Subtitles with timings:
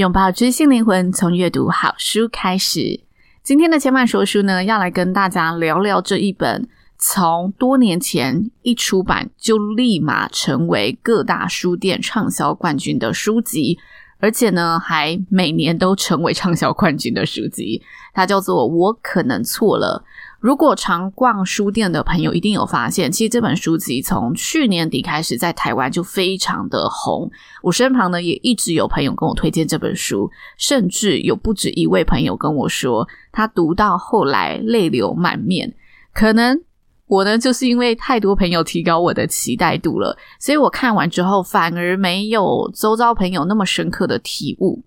[0.00, 3.00] 拥抱知性灵魂，从阅读好书开始。
[3.42, 13.78] 今天的千万说书呢，要来跟大家聊聊这一本从多年前一出版就立马成为各大书店畅销冠军的书籍，
[14.20, 17.82] 而且呢，还每年都成为畅销冠军的书籍。
[18.12, 20.04] 它叫做《我可能错了》。
[20.40, 27.30] 如果常逛书店的朋友一定有发现，其实这本书籍从去年底开始在台湾就非常的红。
[27.62, 35.74] 我身旁呢也一直有朋友跟我推荐这本书，甚至有不止一位朋友跟我说，他读到后来泪流满面。
[36.12, 36.60] 可能
[37.10, 44.80] 我呢就是因为太多朋友提高我的期待度了，所以我看完之后反而没有周遭朋友那么深刻的体悟。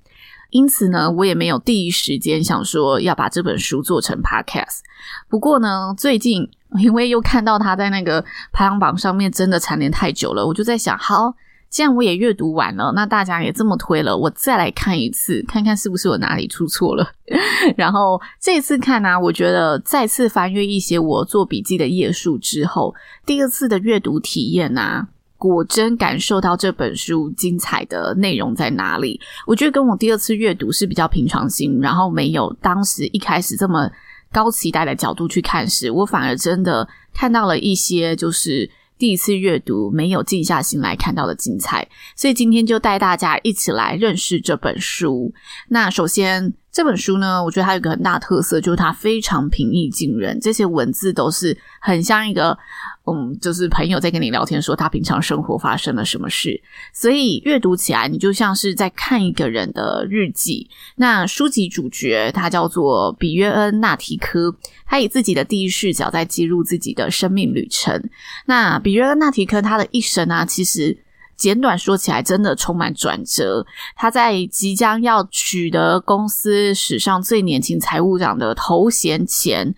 [0.50, 4.80] 因此呢，我也没有第一时间想说要把这本书做成 podcast。
[5.28, 6.48] 不过呢，最近
[6.80, 11.34] 因为又看到他在那个排行榜上面真的蝉联太久了，我就在想，好，
[11.74, 17.11] 既然我也阅读完了，那大家也这么推了，我再来看一次，看看是不是我哪里出错了。
[17.76, 22.94] 然后这次看呢、我觉得再次翻阅一些我做笔记的页数之后，
[23.26, 25.08] 第二次的阅读体验啊。
[25.36, 29.20] 果真感受到这本书精彩的内容在哪里？
[29.45, 33.92] 我觉得跟我第二次阅读是比较平常心，然后没有当时一开始这么
[34.32, 38.70] 高期待的角度去看时，我反而真的看到了一些就是
[39.03, 41.86] 第一次阅读没有静下心来看到的精彩。
[42.15, 45.33] 所以今天就带大家一起来认识这本书。
[45.67, 52.58] 那首先这本书呢，我觉得它有一个很大特色，就是它非常平易近人，这些文字都是很像一个。
[53.06, 56.58] 嗯，就是朋友在跟你聊天，说他平常生活发生了什么事，
[56.94, 60.70] 所以阅读起来你就像是在看一个人的日记。
[60.95, 68.02] 那书籍主角他叫做比约恩·纳提科，他以自己的第一视角在记录自己的生命旅程。
[68.45, 70.98] 那比约恩·纳提科他的一生啊，其实
[71.36, 73.66] 简短说起来真的充满转折。
[73.95, 79.76] 他在即将要取得公司史上最年轻财务长的头衔前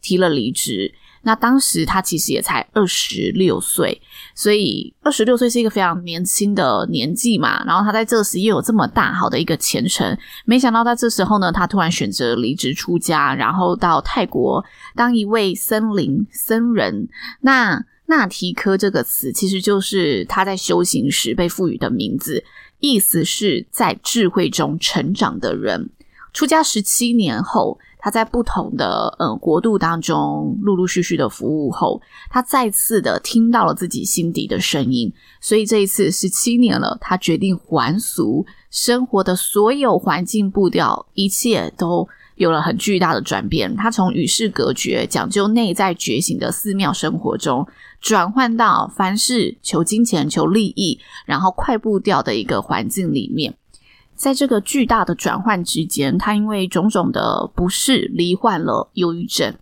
[0.00, 0.94] 提了离职。
[1.22, 4.00] 那当时他其实也才二十六岁，
[4.34, 7.62] 所以二十六岁是一个非常年轻的年纪嘛。
[7.66, 14.64] 然后他在这时又有这么大好的一个前程，没想到在这时候呢，他突然选择离职出家，然后到泰国
[14.96, 17.06] 当一位森林僧人。
[17.42, 22.44] 那纳提科这个词其实就是他在修行时被赋予的名字，
[22.80, 25.88] 意思是在智慧中成长的人。
[26.34, 27.78] 出家十七年后。
[28.02, 32.00] 他在不同的呃国度当中陆陆续续的服务后，
[32.30, 42.08] 他再次的听到了自己心底的声音，所以这一次十七年了，他决定还俗，生活的所有环境步调，一切都
[42.40, 43.76] 有了很巨大的转变。
[43.76, 47.68] 他从与世隔绝、讲究内在觉醒的寺庙生活中，
[48.00, 53.54] 转换到凡事求金钱、求利益，然后快步调的一个环境里面。
[54.14, 59.54] 在这个巨大的转换之间，他因为种种的不适，罹患了忧郁症。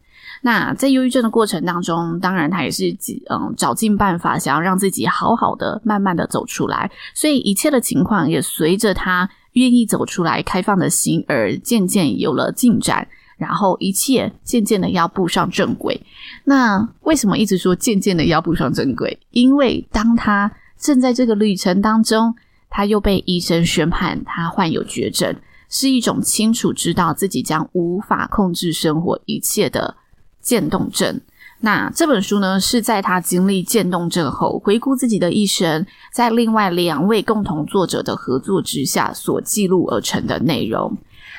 [0.43, 2.97] 那在忧郁症的过程当中，当然他也是
[3.29, 6.89] 嗯找尽办法，想要让自己好好的、慢慢的走出来。
[7.13, 13.09] 所以一切的情况也随着他愿意走出来、开放的心而渐渐有了进展。
[13.37, 16.01] 然后一切渐渐的要步上正轨。
[16.45, 19.19] 那为什么一直说渐渐的要步上正轨？
[19.31, 22.35] 因为当他正在这个旅程当中。
[22.71, 25.35] 他又被医生宣判他患有绝症，
[25.71, 29.97] 是一种清楚知道自己将无法控制生活一切的
[30.43, 31.19] 渐冻症。
[31.61, 40.97] 那这本书呢，是在他经历渐冻症后，回顾自己的一生，在另外两位共同作者的合作之下所记录而成的内容。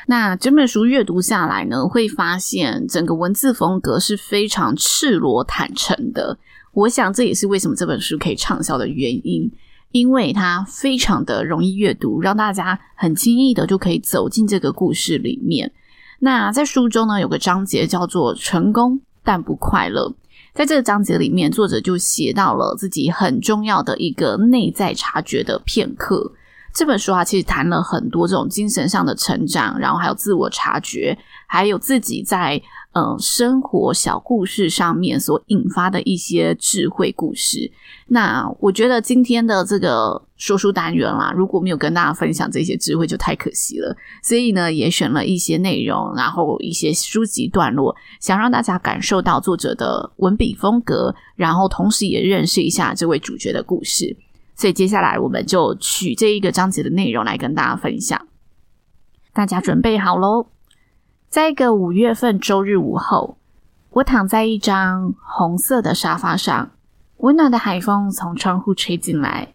[0.08, 6.38] 那整本书阅读下来呢，会发现整个文字风格是非常赤裸坦诚的。
[6.74, 9.50] 我想这也是为什么这本书可以畅销的原因，
[9.92, 15.72] 因为它非常的容易阅读，让大家很轻易的就可以走进这个故事里面。
[16.20, 19.00] 那在书中呢，有个章节叫做“成功
[19.30, 20.12] 但不快乐”。
[20.56, 26.32] 在这个章节里面，作者就写到了自己很重要的一个内在察觉的片刻。
[26.74, 31.18] 这本书啊，其实谈了很多这种精神上的成长，然后还有自我察觉，
[31.48, 32.62] 还有自己在
[32.94, 37.70] 呃生活小故事上面所引发的一些智慧故事。
[38.08, 43.96] 那我觉得今天的这个说书单元啦，如果没有跟大家分享这些智慧，就太可惜了。
[44.24, 54.16] 所以呢，也选了一些内容，然后一些书籍段落，想让大家感受到作者的文笔风格，然后同时也认识一下这位主角的故事。
[54.60, 58.28] 所以接下来我们就取这一个章节的内容来跟大家分享。
[59.32, 60.48] 大家准备好喽！
[61.30, 63.38] 在一个五月份周日午后，
[63.92, 66.72] 我躺在一张红色的沙发上，
[67.20, 69.54] 温暖的海风从窗户吹进来。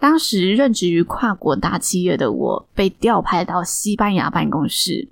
[0.00, 5.08] 当时任职于跨国大企业的我，被调派到西班牙办公室。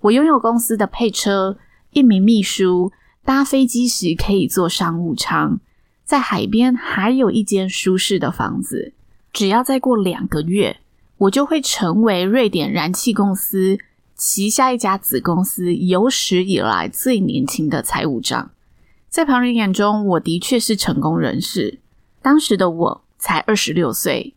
[0.00, 1.56] 我拥有公司的配车，
[1.92, 2.92] 一名秘书，
[3.24, 5.58] 搭飞机时可以坐商务舱。
[6.08, 8.94] 在海边还有一间舒适的房子，
[9.30, 10.78] 只要再过两个月，
[11.18, 13.76] 我就会成为瑞典燃气公司
[14.16, 18.52] 旗下一家子公司有史以来最年轻的财务长。
[19.10, 21.80] 在旁人眼中，我的确是成功人士。
[22.22, 24.34] 当时的我才二十六岁，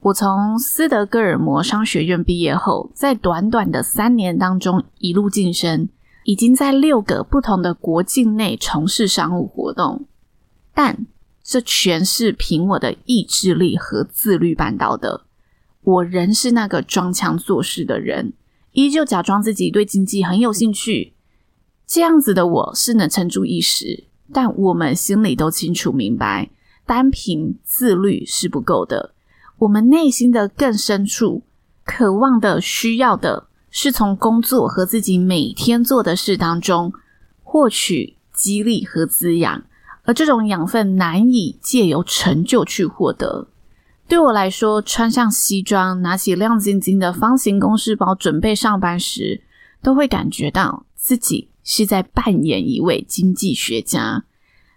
[0.00, 5.88] 我从斯德哥尔摩商学院毕业后，在短短的三年当中一路晋升，
[6.24, 10.04] 已经在六个不同的国境内从事商务活动，
[10.74, 11.06] 但
[11.44, 15.26] 这全是凭我的意志力和自律办到的。
[15.82, 18.32] 我仍是那个装腔作势的人，
[18.72, 21.12] 依旧假装自己对经济很有兴趣。
[21.86, 26.50] 这样子的我是能撑住一时，但我们心里都清楚明白，
[26.86, 29.12] 单凭自律是不够的。
[29.58, 31.42] 我们内心的更深处，
[31.84, 36.94] 渴望的、需要的，是从工作和自己每天做的事当中
[37.42, 39.64] 获取激励和滋养。
[40.04, 43.48] 而这种养分难以借由成就去获得。
[44.06, 49.42] 对我来说，穿上西装，拿起亮晶晶的方形公事包，准备上班时，
[49.82, 54.24] 都会感觉到自己是在扮演一位经济学家。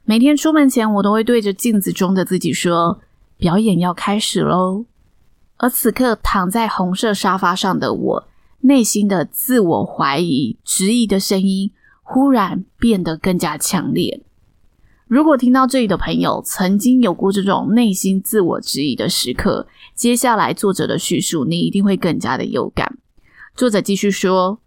[0.05, 3.01] 每天出门前，我都会对着镜子中的自己说
[3.37, 4.85] ：“表演要开始喽。”
[5.59, 8.27] 而此刻躺在红色沙发上的我，
[8.61, 11.71] 内心的自我怀疑、质疑的声音
[12.01, 14.23] 忽然变得更加强烈。
[15.07, 19.65] 如果听到这里的朋友曾经有过这种内心自我质疑的时刻，
[19.95, 22.97] 接下来作者的叙述你一定会更加的有感。
[23.55, 24.59] 作者继续说：“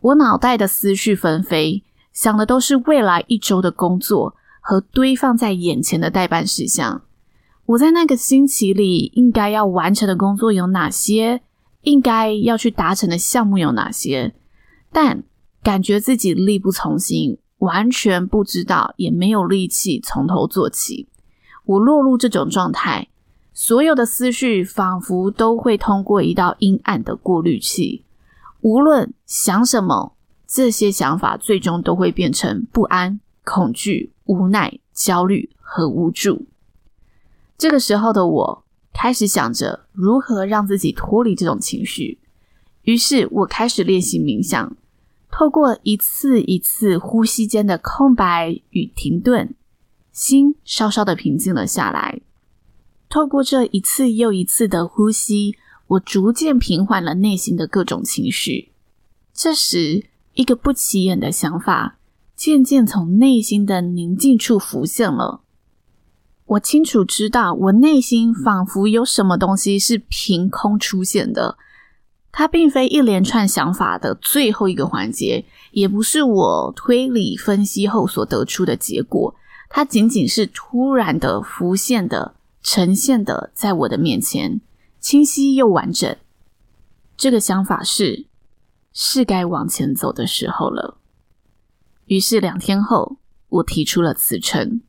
[0.00, 7.02] 我脑袋的思绪纷飞，想的都是未来一周的工作和堆放在眼前的待办事项。
[7.66, 11.42] 我在那个星期里应该要完成的工作有哪些？
[11.82, 14.34] 应该要去达成的项目有哪些？
[14.90, 15.22] 但
[15.62, 21.08] 感觉自己力不从心。”完全不知道，也没有力气从头做起。
[21.64, 23.08] 我落入这种状态，
[23.52, 28.04] 所有的思绪仿佛都会通过一道阴暗的过滤器。
[28.60, 30.14] 无论想什么，
[30.46, 36.46] 这些想法最终都会变成不安、恐惧、无奈、焦虑和无助。
[37.58, 42.18] 这个时候的我开始想着如何让自己脱离这种情绪，
[42.82, 44.76] 于是我开始练习冥想。
[45.30, 49.54] 透过一次一次呼吸间的空白与停顿，
[50.10, 52.20] 心稍稍的平静了下来。
[53.08, 55.56] 透过这一次又一次的呼吸，
[55.86, 58.72] 我逐渐平缓了内心的各种情绪。
[59.32, 60.04] 这时，
[60.34, 61.98] 一个不起眼的想法
[62.34, 65.42] 渐渐从内心的宁静处浮现了。
[66.46, 71.58] 我清楚知道，我内心仿佛有什么东西是凭空出现的。
[72.30, 79.34] 它并非一连串想法的最后一个环节，也不是我推理分析后所得出的结果。
[79.68, 84.60] 它仅仅是突然的浮现的、呈现的，在我的面前，
[85.00, 86.16] 清晰又完整。
[87.16, 88.26] 这个想法是：
[88.92, 90.98] 是该往前走的时候了。
[92.06, 93.18] 于是两天后，
[93.48, 94.80] 我提出了辞呈。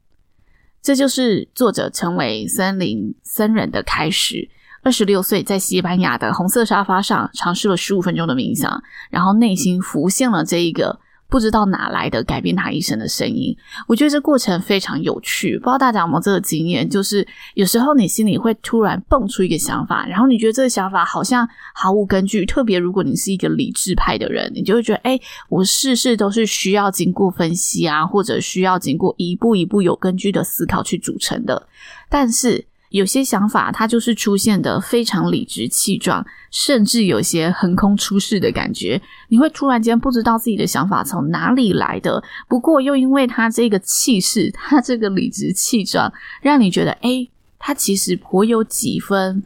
[0.81, 4.49] 这就是作者成为森林僧人的开始。
[4.81, 13.55] 二十六岁，在西班牙的红色沙发上尝试了十五分钟的冥想，然后内心浮现了这一个不知道哪来的改变他一生的声音。
[13.87, 16.89] 我觉得这过程非常有趣，不知道大家有没有这个经验？
[16.89, 22.45] 就是有时候你心里会突然蹦出一个想法，然后你觉得这个想法好像毫无根据。
[22.45, 25.19] 特别如果你是一个理智派的人，你就会觉得，哎，
[25.49, 31.67] 我事事都是需要经过分析啊，或者需要经过一步一步有根据的思考去组成的。
[32.09, 38.99] 但是有些想法，它就是出现的非常理直气壮，甚至有些横空出世的感觉。
[39.27, 47.29] 你会突然间不知道自己的想法从哪里来的，不过又因为它这个气势，它这个理直气壮，让你觉得，诶，
[47.59, 49.43] 它其实颇有几分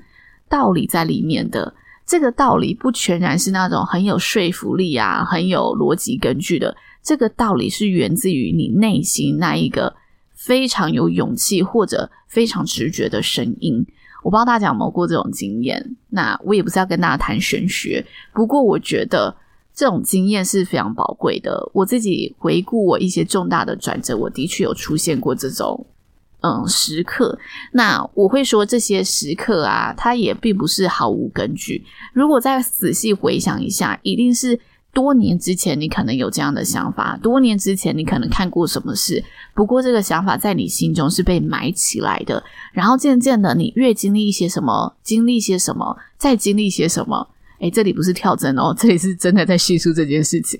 [0.47, 1.75] 道理在里面的。
[2.05, 6.75] 这个道理不全然是那种很有说服力啊，很有逻辑根据的。
[7.01, 9.93] 这个道理是源自于你内心那一个。
[10.45, 13.85] 非常有勇气或者非常直觉的声音，
[14.23, 15.95] 我不知道大家有没有过这种经验。
[16.09, 19.33] 那我也不是要跟大家谈玄学，不过我觉得
[19.73, 21.69] 这种经验是非常宝贵的。
[21.73, 25.85] 我自己回顾我一些重大的转折，我的确有出现过这种
[26.41, 27.39] 嗯时刻。
[27.71, 31.85] 那我会说这些时刻啊，它也并不是毫无根据。
[32.11, 34.59] 如果再仔细回想一下，一定是。
[34.93, 39.23] 多年之前，你可能有这样的想法；多年之前，你可能看过什么事。
[39.55, 42.43] 不过，这个想法在你心中是被埋起来的。
[42.71, 47.27] 然后，渐渐的，你越经历一些什么，经历一些什么，再经历些什么。
[47.63, 50.59] 诶，这里不是跳针哦，这里是真的在叙述这件事情。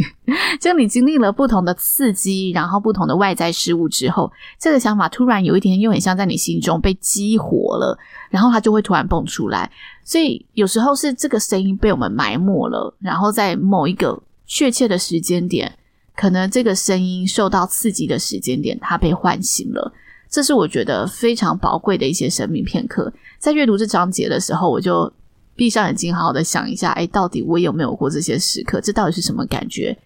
[0.62, 7.98] 就你经历了不同的刺激，然后不同的外在事物之后，这个想法突然有一天又很像在你心中被激活了，
[8.30, 9.70] 然后它就会突然蹦出来。
[10.06, 15.78] 所以有时候是这个声音被我们埋没了，然后在某一个确切的时间点，
[16.16, 19.92] 可能这个声音受到刺激的时间点，它被唤醒了。
[20.30, 23.12] 这是我觉得非常宝贵的一些生命片刻。
[23.40, 25.12] 在阅读这章节的时候，我就
[25.56, 28.82] 闭上眼睛，好好的想一下，哎，到底我有没有过这些时刻？
[28.82, 29.98] 这到底是什么感觉？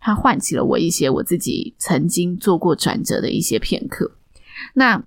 [0.00, 4.12] 它唤起了我一些我自己曾经做过转折的一些片刻。
[4.74, 5.02] 那。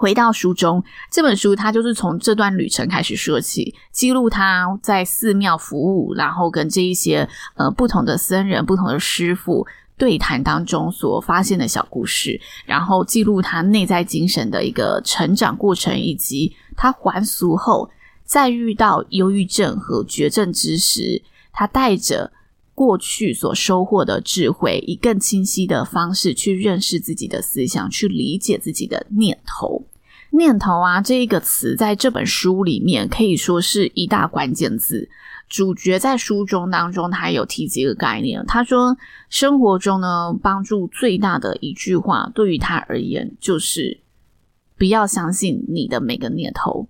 [0.00, 17.90] 回到书中，这本书它就是从这段旅程开始说起，记录他在寺庙服务，然后跟这一些呃不同的僧人、不同的师傅对谈当中所发现的小故事，然后记录他内在精神的一个成长过程，以及他还俗后
[18.28, 22.30] 在遇到忧郁症和绝症之时，他带着
[22.74, 29.86] 过去所收获的智慧，以更清晰的方式去认识自己的思想，去理解自己的念头。
[30.30, 35.08] 念头啊，这一个词在这本书里面可以说是一大关键字。
[35.48, 38.94] 主角在书中当中，他有提及一个概念，他说
[39.30, 44.02] 生活中呢，帮助最大的一句话，对于他而言，就是
[44.76, 46.86] 不要相信你的每个念头。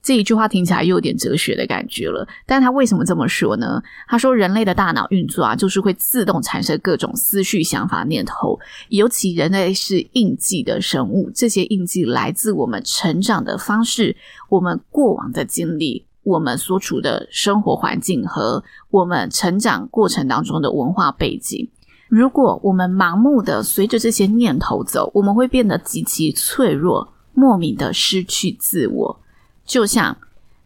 [0.00, 3.82] 这一句话听起来又有点哲学的感觉了，但他为什么这么说呢？
[4.06, 8.58] 他说，人类的大脑运作啊，就是会自动产生各种思绪、想法、念头。
[8.88, 14.16] 尤其人类是印记的生物，这些印记来自我们成长的方式、
[14.48, 21.68] 我们过往的经历、我们所处的生活环境和我们成长过程当中的文化背景。
[22.08, 29.20] 如果我们盲目的随着这些念头走，我们会变得极其脆弱，莫名的失去自我。
[29.68, 30.16] 就像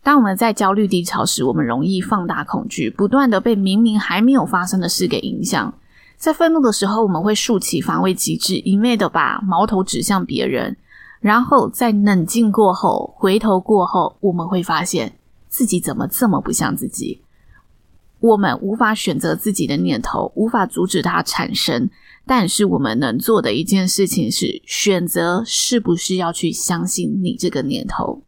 [0.02, 5.74] 当我们在焦虑低潮时，我们容易放大恐惧，不断的被明明还没有发生的事给影响；
[6.16, 10.76] 在愤怒的时候，我们会竖起防卫机制，一味的把矛头指向别人；
[11.20, 15.18] 然后在冷静过后，回头过后，我们会发现
[15.48, 17.22] 自己怎么这么不像自己。
[18.20, 21.90] 我们无法选择自己的念头，无法阻止它产生，
[22.24, 28.22] 但是我们能做的一件事情是选择是不是要去相信你这个念头。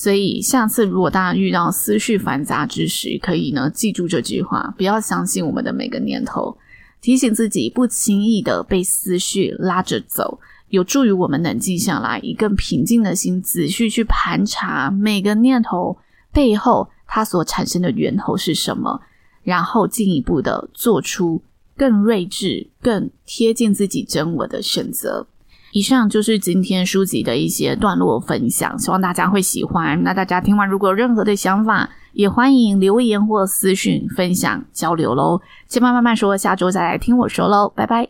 [0.00, 6.56] 所以，下次如果大家遇到思绪繁杂之时，可以呢记住这句话：不要相信我们的每个念头，
[7.02, 10.40] 提醒自己不轻易的被思绪拉着走，
[10.70, 15.98] 有助于我们冷静下来，以更平静的心，仔细去盘查每个念头
[16.32, 19.02] 背后它所产生的源头是什么，
[19.42, 21.42] 然后进一步的做出
[21.76, 25.26] 更睿智、更贴近自己真我的选择。
[25.72, 30.02] 以上就是今天书籍的一些段落分享，希望大家会喜欢。
[30.02, 35.40] 那大家听完如果有任何的想法，也欢迎留言或私讯分享交流喽。
[35.68, 38.08] 先慢慢慢说，下周再来听我说喽，拜拜。